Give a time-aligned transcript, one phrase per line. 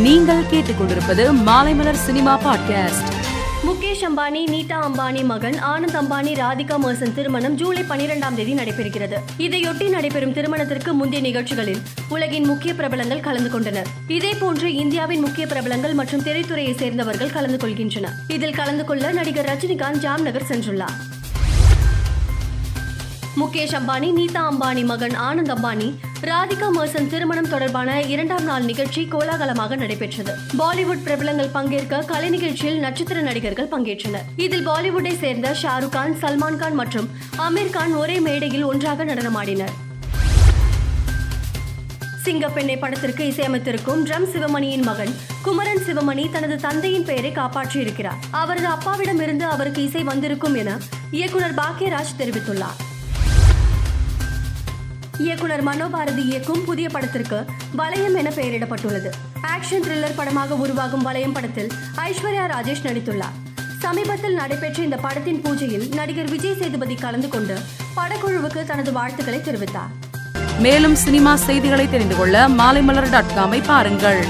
[0.00, 3.18] நீங்கள் கேட்டுக்கொண்டிருப்பது Maalaimalar cinema podcast.
[3.66, 9.14] Mukesh Ambani Nita Ambani மகன் ஆனந்த் அம்பானி ராதிகா மர்சன் திருமணம் ஜூலை பனிரெண்டாம் தேதி நடைபெறுகிறது.
[9.38, 13.86] இதையொட்டி நடைபெறும் திருமணத்திற்கு முந்தைய நிகழ்ச்சிகளில் உலகின் முக்கிய பிரபலங்கள் கலந்து கொண்டனர்.
[14.08, 18.14] இதேபோன்று இந்தியாவின் முக்கிய பிரபலங்கள் மற்றும் திரைத்துறையை சேர்ந்தவர்கள் கலந்து கொள்கின்றனர்.
[18.28, 21.09] இதில் கலந்து கொள்ள நடிகர் ரஜினிகாந்த் ஜாம்நகர் சென்றுள்ளார்.
[23.36, 29.76] முகேஷ் அம்பானி நீதா அம்பானி மகன் ஆனந்த் அம்பானி ராதிகா மர்சன் திருமணம் தொடர்பான இரண்டாம் நாள் நிகழ்ச்சி கோலாகலமாக
[29.76, 30.32] நடைபெற்றது.
[30.58, 34.26] பாலிவுட் பிரபலங்கள் பங்கேற்க கலை நிகழ்ச்சியில் நட்சத்திர நடிகர்கள் பங்கேற்றனர்.
[34.36, 37.08] இதில் பாலிவுட்டை சேர்ந்த ஷாருக் கான் சல்மான் கான் மற்றும்
[37.38, 39.72] அமீர் கான் ஒரே மேடையில் ஒன்றாக நடனமாடினர்.
[42.24, 48.20] சிங்கப்பெண்ணை படத்திற்கு இசையமைத்திருக்கும் ட்ரம் சிவமணியின் மகன் குமரன் சிவமணி தனது தந்தையின் பெயரை காப்பாற்றியிருக்கிறார்.
[48.30, 50.78] அவரது அப்பாவிடமிருந்து அவருக்கு இசை வந்திருக்கும் என
[51.10, 52.89] இயக்குனர் பாக்யராஜ் தெரிவித்துள்ளார்.
[55.24, 57.38] இயக்குனர் மனோபாரதி இயக்கும் புதிய படத்திற்கு
[57.80, 59.10] வளையம் என பெயரிடப்பட்டுள்ளது.
[59.54, 61.70] ஆக்ஷன் த்ரில்லர் படமாக உருவாகும் வளையம் படத்தில்
[62.08, 63.36] ஐஸ்வர்யா ராஜேஷ் நடித்துள்ளார்.
[63.78, 67.56] சமீபத்தில் நடைபெற்ற இந்த படத்தின் பூஜையில் நடிகர் விஜய் சேதுபதி கலந்து கொண்டு
[67.96, 69.92] படக்குழுவுக்கு தனது வாழ்த்துக்களை தெரிவித்தார்.
[70.58, 74.22] மேலும் சினிமா செய்திகளை தெரிந்து கொள்ள மாலைமலர் டாட் காமை பாருங்கள்.